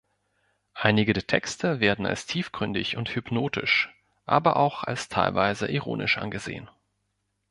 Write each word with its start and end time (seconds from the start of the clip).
Einige 0.73 1.13
der 1.13 1.27
Texte 1.27 1.79
werden 1.79 2.07
als 2.07 2.25
tiefgründig 2.25 2.97
und 2.97 3.13
„hypnotisch“, 3.13 3.93
aber 4.25 4.55
auch 4.57 4.83
als 4.83 5.09
teilweise 5.09 5.67
ironisch 5.67 6.17
angesehen. 6.17 6.71